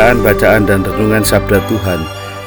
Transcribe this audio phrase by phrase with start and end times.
[0.00, 2.00] Bacaan-bacaan dan renungan Sabda Tuhan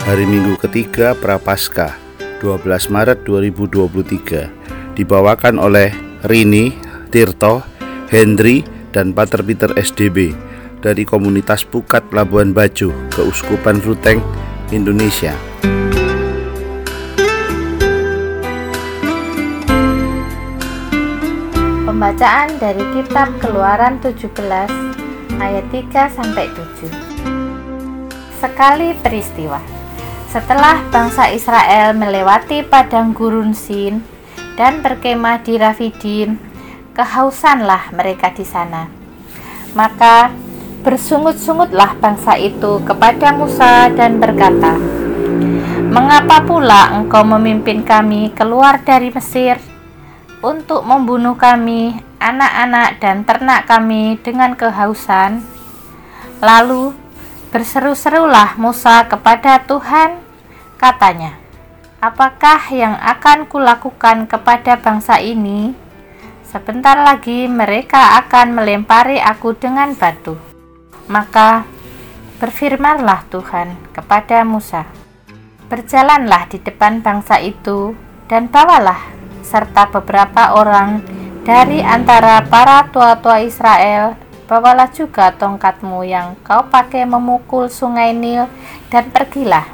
[0.09, 1.93] Hari Minggu ketiga Prapaskah
[2.41, 5.93] 12 Maret 2023 Dibawakan oleh
[6.25, 6.73] Rini,
[7.13, 7.61] Tirto,
[8.09, 10.33] Hendri, dan Pater Peter SDB
[10.81, 14.17] dari komunitas Pukat Labuan Bajo, Keuskupan Ruteng,
[14.73, 15.37] Indonesia.
[21.85, 24.41] Pembacaan dari kitab Keluaran 17
[25.37, 26.49] ayat 3 sampai
[26.81, 27.12] 7
[28.43, 29.63] sekali peristiwa.
[30.27, 34.03] Setelah bangsa Israel melewati padang gurun Sin
[34.59, 36.35] dan berkemah di Rafidim,
[36.91, 38.91] kehausanlah mereka di sana.
[39.71, 40.35] Maka
[40.83, 44.75] bersungut-sungutlah bangsa itu kepada Musa dan berkata,
[45.93, 49.61] Mengapa pula engkau memimpin kami keluar dari Mesir
[50.41, 55.45] untuk membunuh kami, anak-anak dan ternak kami dengan kehausan?
[56.41, 57.02] Lalu
[57.53, 60.17] Berseru-serulah Musa kepada Tuhan,
[60.81, 61.37] katanya,
[62.01, 65.77] Apakah yang akan kulakukan kepada bangsa ini?
[66.41, 70.33] Sebentar lagi mereka akan melempari aku dengan batu.
[71.05, 71.61] Maka
[72.41, 74.89] berfirmanlah Tuhan kepada Musa,
[75.69, 77.93] Berjalanlah di depan bangsa itu
[78.25, 79.13] dan bawalah
[79.45, 81.05] serta beberapa orang
[81.45, 84.22] dari antara para tua-tua Israel
[84.53, 88.45] Bawalah juga tongkatmu yang kau pakai memukul sungai Nil
[88.93, 89.65] dan pergilah.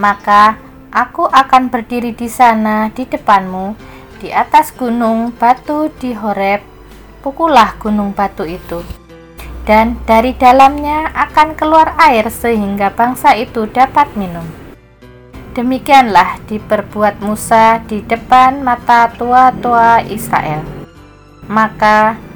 [0.00, 0.56] Maka
[0.88, 3.76] aku akan berdiri di sana di depanmu
[4.16, 6.64] di atas gunung batu di Horeb.
[7.20, 8.80] Pukullah gunung batu itu.
[9.68, 14.48] Dan dari dalamnya akan keluar air sehingga bangsa itu dapat minum.
[15.52, 20.64] Demikianlah diperbuat Musa di depan mata tua-tua Israel.
[21.52, 22.29] Maka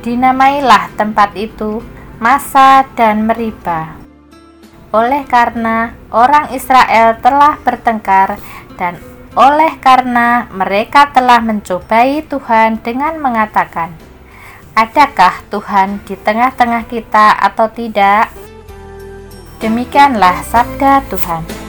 [0.00, 1.84] Dinamailah tempat itu
[2.16, 4.00] Masa dan Meriba.
[4.96, 8.40] Oleh karena orang Israel telah bertengkar
[8.80, 8.96] dan
[9.36, 13.92] oleh karena mereka telah mencobai Tuhan dengan mengatakan,
[14.72, 18.32] "Adakah Tuhan di tengah-tengah kita atau tidak?"
[19.60, 21.59] Demikianlah sabda Tuhan.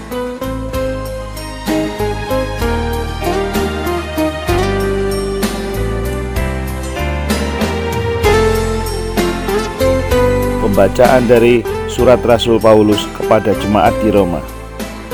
[10.71, 14.39] Pembacaan dari Surat Rasul Paulus kepada jemaat di Roma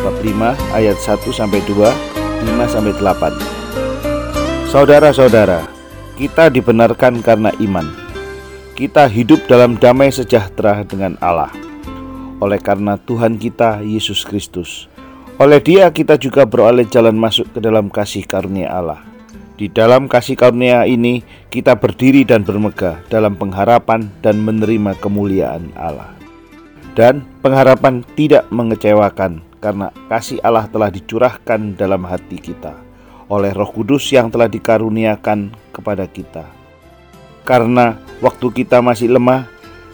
[0.06, 1.82] Bab 5 ayat 1 sampai 2,
[2.46, 4.70] 5 sampai 8.
[4.70, 5.66] Saudara-saudara,
[6.14, 7.90] kita dibenarkan karena iman.
[8.78, 11.50] Kita hidup dalam damai sejahtera dengan Allah.
[12.38, 14.86] Oleh karena Tuhan kita Yesus Kristus.
[15.42, 19.17] Oleh Dia kita juga beroleh jalan masuk ke dalam kasih karunia Allah
[19.58, 26.14] di dalam kasih karunia ini, kita berdiri dan bermegah dalam pengharapan dan menerima kemuliaan Allah.
[26.94, 32.88] Dan pengharapan tidak mengecewakan, karena kasih Allah telah dicurahkan dalam hati kita
[33.28, 36.48] oleh Roh Kudus yang telah dikaruniakan kepada kita.
[37.44, 39.48] Karena waktu kita masih lemah,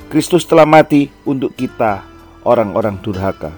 [0.10, 2.06] Kristus telah mati untuk kita,
[2.46, 3.50] orang-orang durhaka.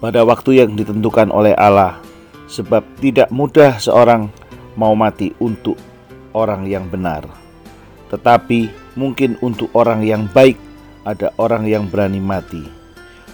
[0.00, 2.00] Pada waktu yang ditentukan oleh Allah,
[2.48, 4.32] sebab tidak mudah seorang
[4.80, 5.76] mau mati untuk
[6.32, 7.28] orang yang benar,
[8.08, 10.56] tetapi mungkin untuk orang yang baik
[11.04, 12.64] ada orang yang berani mati.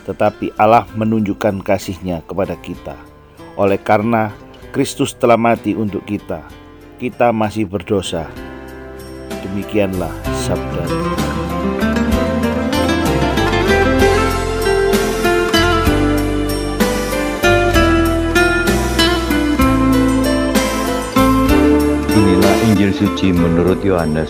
[0.06, 2.94] Tetapi Allah menunjukkan kasihnya kepada kita.
[3.58, 4.30] Oleh karena
[4.70, 6.46] Kristus telah mati untuk kita,
[7.02, 8.30] kita masih berdosa.
[9.42, 10.14] Demikianlah
[10.46, 11.85] sabda Tuhan.
[22.66, 24.26] Injil suci menurut Yohanes.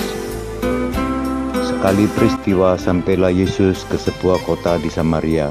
[1.65, 5.49] Sekali peristiwa sampailah Yesus ke sebuah kota di Samaria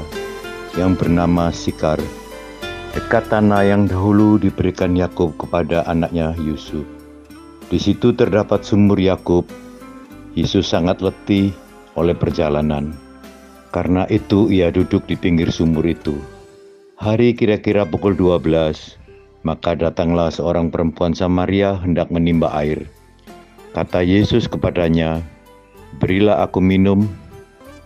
[0.78, 1.98] yang bernama Sikar,
[2.94, 6.86] dekat tanah yang dahulu diberikan Yakub kepada anaknya Yusuf.
[7.66, 9.50] Di situ terdapat sumur Yakub.
[10.38, 11.50] Yesus sangat letih
[11.98, 12.94] oleh perjalanan.
[13.74, 16.14] Karena itu ia duduk di pinggir sumur itu.
[17.02, 19.05] Hari kira-kira pukul 12,
[19.44, 22.86] Maka datanglah seorang perempuan Samaria hendak menimba air.
[23.76, 25.20] Kata Yesus kepadanya,
[26.00, 27.04] "Berilah aku minum,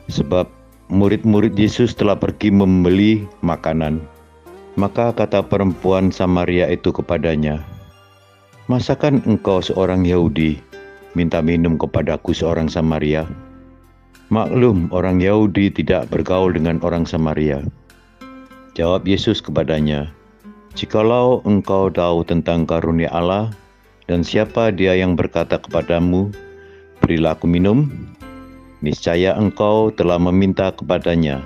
[0.07, 0.47] sebab
[0.87, 3.99] murid-murid Yesus telah pergi membeli makanan."
[4.79, 7.67] Maka kata perempuan Samaria itu kepadanya,
[8.71, 10.63] "Masakan engkau seorang Yahudi
[11.19, 13.27] minta minum kepadaku seorang Samaria?"
[14.31, 17.67] Maklum, orang Yahudi tidak bergaul dengan orang Samaria.
[18.79, 20.15] Jawab Yesus kepadanya,
[20.71, 23.51] Jikalau engkau tahu tentang karunia Allah
[24.07, 26.31] dan siapa dia yang berkata kepadamu,
[27.03, 27.91] berilah aku minum,
[28.79, 31.43] niscaya engkau telah meminta kepadanya,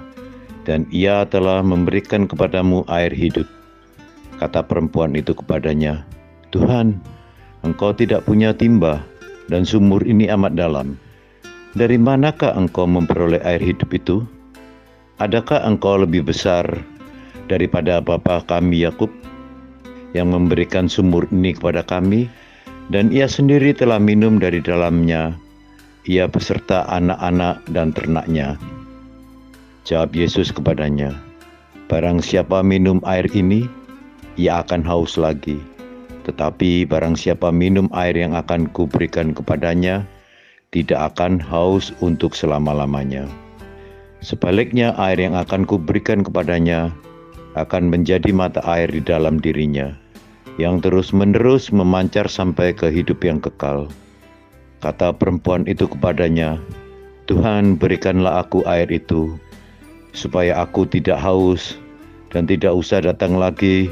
[0.69, 3.49] dan ia telah memberikan kepadamu air hidup.
[4.37, 6.05] Kata perempuan itu kepadanya,
[6.53, 7.01] Tuhan,
[7.65, 9.01] engkau tidak punya timba,
[9.49, 11.01] dan sumur ini amat dalam.
[11.73, 14.21] Dari manakah engkau memperoleh air hidup itu?
[15.17, 16.65] Adakah engkau lebih besar
[17.51, 19.13] daripada bapa kami Yakub
[20.17, 22.31] yang memberikan sumur ini kepada kami.
[22.93, 25.33] Dan ia sendiri telah minum dari dalamnya.
[26.05, 28.61] Ia beserta anak-anak dan ternaknya.
[29.89, 31.17] Jawab Yesus kepadanya
[31.89, 33.69] barang siapa minum air ini
[34.41, 35.61] ia akan haus lagi.
[36.25, 40.09] Tetapi barang siapa minum air yang akan kuberikan kepadanya
[40.73, 43.29] tidak akan haus untuk selama-lamanya.
[44.25, 46.89] Sebaliknya air yang akan kuberikan kepadanya
[47.55, 49.95] akan menjadi mata air di dalam dirinya,
[50.59, 53.91] yang terus-menerus memancar sampai ke hidup yang kekal.
[54.83, 56.59] Kata perempuan itu kepadanya,
[57.31, 59.39] "Tuhan, berikanlah aku air itu,
[60.13, 61.79] supaya aku tidak haus
[62.35, 63.89] dan tidak usah datang lagi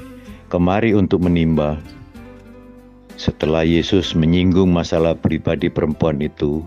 [0.50, 1.78] kemari untuk menimba."
[3.14, 6.66] Setelah Yesus menyinggung masalah pribadi perempuan itu,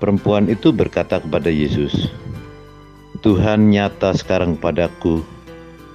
[0.00, 2.08] perempuan itu berkata kepada Yesus,
[3.20, 5.20] "Tuhan nyata sekarang padaku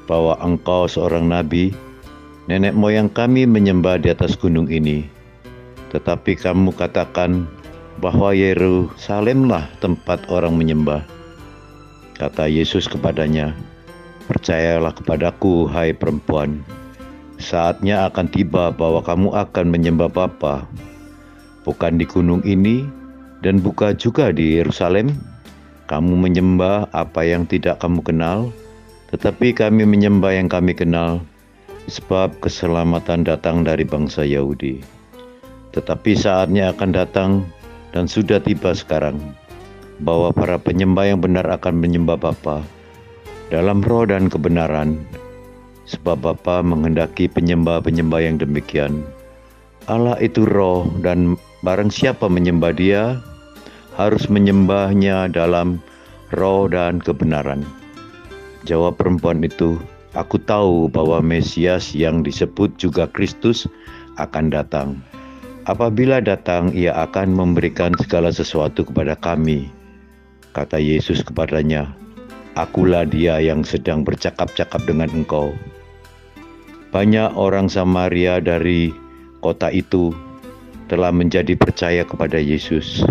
[0.07, 1.75] bahwa engkau seorang nabi,
[2.47, 5.05] nenek moyang kami menyembah di atas gunung ini.
[5.91, 7.45] Tetapi kamu katakan
[7.99, 11.03] bahwa Yerusalemlah tempat orang menyembah.
[12.17, 13.53] Kata Yesus kepadanya,
[14.27, 16.59] Percayalah kepadaku, hai perempuan,
[17.39, 20.67] saatnya akan tiba bahwa kamu akan menyembah Bapa,
[21.63, 22.83] bukan di gunung ini
[23.39, 25.15] dan bukan juga di Yerusalem.
[25.87, 28.51] Kamu menyembah apa yang tidak kamu kenal,
[29.13, 31.23] tetapi kami menyembah yang kami kenal,
[31.87, 34.83] sebab keselamatan datang dari bangsa Yahudi.
[35.71, 37.31] Tetapi saatnya akan datang
[37.95, 39.15] dan sudah tiba sekarang,
[40.03, 42.61] bahwa para penyembah yang benar akan menyembah Bapa
[43.47, 44.99] dalam roh dan kebenaran,
[45.87, 49.07] sebab Bapa menghendaki penyembah-penyembah yang demikian.
[49.87, 53.23] Allah itu roh dan barang siapa menyembah dia,
[53.95, 55.79] harus menyembahnya dalam
[56.35, 57.63] roh dan kebenaran.
[58.67, 59.79] Jawab perempuan itu,
[60.11, 63.63] Aku tahu bahwa Mesias yang disebut juga Kristus
[64.19, 64.99] akan datang.
[65.69, 69.69] Apabila datang, ia akan memberikan segala sesuatu kepada kami.
[70.57, 71.93] Kata Yesus kepadanya,
[72.57, 75.53] Akulah dia yang sedang bercakap-cakap dengan engkau.
[76.89, 78.89] Banyak orang Samaria dari
[79.45, 80.11] kota itu
[80.89, 83.05] telah menjadi percaya kepada Yesus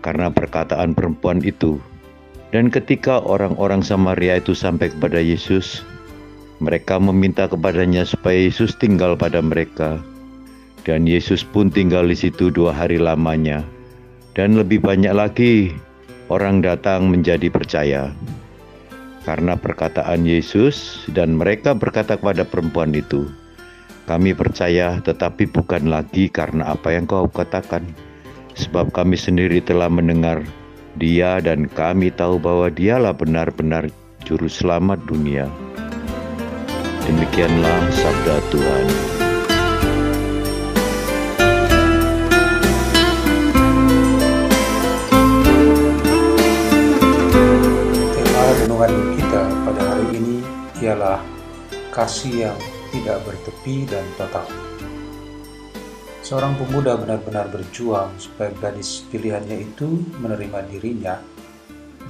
[0.00, 1.76] karena perkataan perempuan itu
[2.54, 5.82] dan ketika orang-orang Samaria itu sampai kepada Yesus,
[6.62, 9.98] mereka meminta kepadanya supaya Yesus tinggal pada mereka.
[10.86, 13.66] Dan Yesus pun tinggal di situ dua hari lamanya.
[14.38, 15.74] Dan lebih banyak lagi
[16.30, 18.14] orang datang menjadi percaya.
[19.26, 23.26] Karena perkataan Yesus dan mereka berkata kepada perempuan itu,
[24.06, 27.82] kami percaya tetapi bukan lagi karena apa yang kau katakan.
[28.54, 30.46] Sebab kami sendiri telah mendengar
[30.96, 33.92] dia dan kami tahu bahwa dialah benar-benar
[34.24, 35.44] juru selamat dunia.
[37.04, 38.86] Demikianlah sabda Tuhan.
[48.16, 50.36] Tema renungan kita pada hari ini
[50.80, 51.20] ialah
[51.92, 52.58] kasih yang
[52.90, 54.48] tidak bertepi dan total.
[56.26, 61.22] Seorang pemuda benar-benar berjuang supaya gadis pilihannya itu menerima dirinya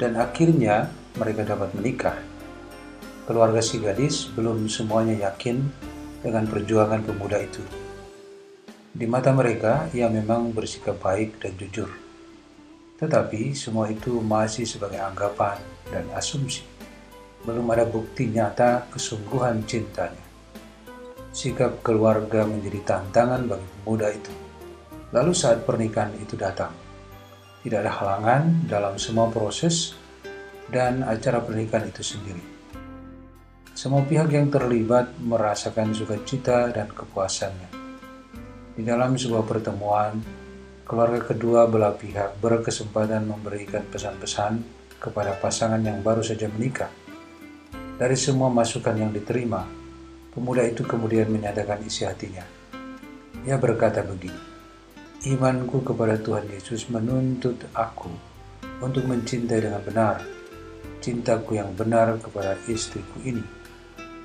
[0.00, 0.88] dan akhirnya
[1.20, 2.16] mereka dapat menikah.
[3.28, 5.60] Keluarga si gadis belum semuanya yakin
[6.24, 7.60] dengan perjuangan pemuda itu.
[8.96, 11.92] Di mata mereka, ia memang bersikap baik dan jujur.
[12.96, 15.60] Tetapi semua itu masih sebagai anggapan
[15.92, 16.64] dan asumsi.
[17.44, 20.25] Belum ada bukti nyata kesungguhan cintanya
[21.36, 24.32] sikap keluarga menjadi tantangan bagi pemuda itu.
[25.12, 26.72] Lalu saat pernikahan itu datang,
[27.60, 29.92] tidak ada halangan dalam semua proses
[30.72, 32.40] dan acara pernikahan itu sendiri.
[33.76, 37.68] Semua pihak yang terlibat merasakan sukacita dan kepuasannya.
[38.72, 40.16] Di dalam sebuah pertemuan,
[40.88, 44.64] keluarga kedua belah pihak berkesempatan memberikan pesan-pesan
[44.96, 46.88] kepada pasangan yang baru saja menikah.
[48.00, 49.85] Dari semua masukan yang diterima,
[50.36, 52.44] pemuda itu kemudian menyatakan isi hatinya.
[53.48, 54.36] Ia berkata begini,
[55.24, 58.12] Imanku kepada Tuhan Yesus menuntut aku
[58.84, 60.36] untuk mencintai dengan benar
[61.00, 63.42] cintaku yang benar kepada istriku ini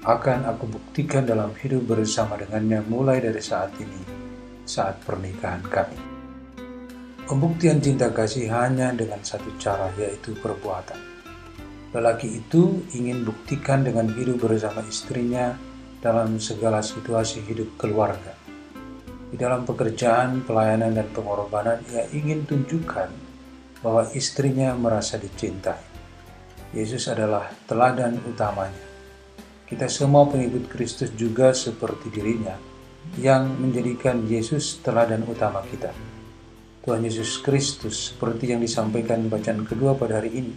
[0.02, 4.02] akan aku buktikan dalam hidup bersama dengannya mulai dari saat ini,
[4.66, 6.00] saat pernikahan kami.
[7.30, 10.98] Pembuktian cinta kasih hanya dengan satu cara, yaitu perbuatan.
[11.94, 15.54] Lelaki itu ingin buktikan dengan hidup bersama istrinya
[16.02, 18.34] dalam segala situasi hidup keluarga.
[19.32, 23.10] Di dalam pekerjaan, pelayanan, dan pengorbanan, ia ingin tunjukkan
[23.80, 25.80] bahwa istrinya merasa dicintai.
[26.76, 28.92] Yesus adalah teladan utamanya
[29.72, 32.60] kita semua pengikut Kristus juga seperti dirinya
[33.16, 35.96] yang menjadikan Yesus teladan utama kita.
[36.84, 40.54] Tuhan Yesus Kristus seperti yang disampaikan di bacaan kedua pada hari ini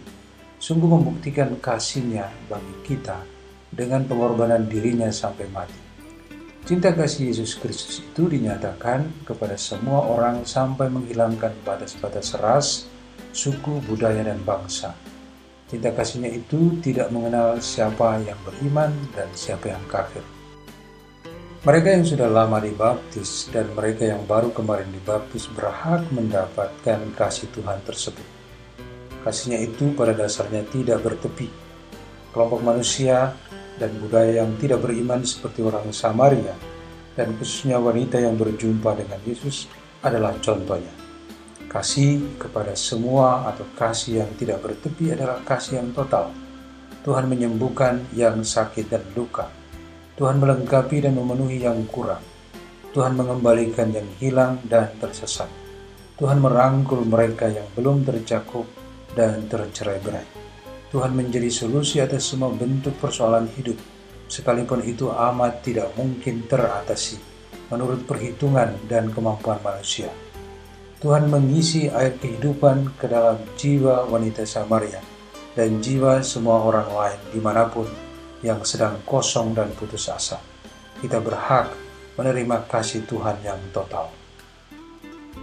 [0.59, 3.34] sungguh membuktikan kasihnya bagi kita
[3.75, 5.79] dengan pengorbanan dirinya sampai mati.
[6.65, 12.89] Cinta kasih Yesus Kristus itu dinyatakan kepada semua orang sampai menghilangkan batas-batas ras,
[13.35, 14.95] suku, budaya, dan bangsa
[15.65, 20.21] Cinta kasihnya itu tidak mengenal siapa yang beriman dan siapa yang kafir.
[21.65, 27.81] Mereka yang sudah lama dibaptis dan mereka yang baru kemarin dibaptis berhak mendapatkan kasih Tuhan
[27.81, 28.27] tersebut.
[29.25, 31.49] Kasihnya itu pada dasarnya tidak bertepi.
[32.29, 33.33] Kelompok manusia
[33.81, 36.55] dan budaya yang tidak beriman seperti orang Samaria
[37.15, 39.71] dan khususnya wanita yang berjumpa dengan Yesus
[40.03, 40.91] adalah contohnya.
[41.71, 46.31] Kasih kepada semua atau kasih yang tidak bertepi adalah kasih yang total.
[47.03, 49.51] Tuhan menyembuhkan yang sakit dan luka.
[50.15, 52.23] Tuhan melengkapi dan memenuhi yang kurang.
[52.95, 55.51] Tuhan mengembalikan yang hilang dan tersesat.
[56.15, 58.63] Tuhan merangkul mereka yang belum tercakup
[59.19, 60.44] dan tercerai-berai.
[60.93, 63.77] Tuhan menjadi solusi atas semua bentuk persoalan hidup,
[64.29, 67.17] sekalipun itu amat tidak mungkin teratasi
[67.73, 70.09] menurut perhitungan dan kemampuan manusia.
[71.01, 75.01] Tuhan mengisi air kehidupan ke dalam jiwa wanita Samaria
[75.53, 77.85] dan jiwa semua orang lain di mana pun
[78.41, 80.37] yang sedang kosong dan putus asa.
[81.01, 81.69] Kita berhak
[82.15, 84.09] menerima kasih Tuhan yang total.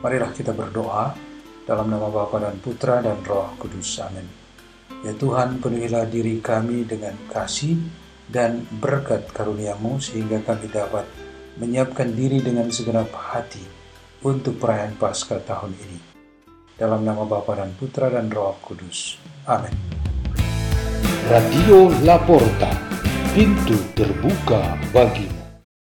[0.03, 1.15] Marilah kita berdoa
[1.63, 4.03] dalam nama Bapa dan Putra dan Roh Kudus.
[4.03, 4.42] Amin.
[5.03, 7.75] Ya Tuhan, penuhilah diri kami dengan kasih
[8.31, 11.03] dan berkat karuniamu sehingga kami dapat
[11.59, 13.67] menyiapkan diri dengan segenap hati
[14.23, 15.99] untuk perayaan Paskah tahun ini.
[16.79, 19.19] Dalam nama Bapa dan Putra dan Roh Kudus.
[19.51, 19.75] Amin.
[21.27, 22.71] Radio Laporta,
[23.35, 25.42] pintu terbuka bagimu.